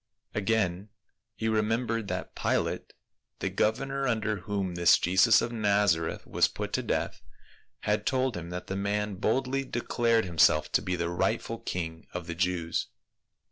[0.33, 0.89] Again
[1.35, 2.93] he remembered that Pilate,
[3.37, 7.21] the governor under whom this Jesus of Naza reth was put to death,
[7.81, 12.25] had told him that the man boldly declared himself to be the rightful king of
[12.25, 12.87] the Jews.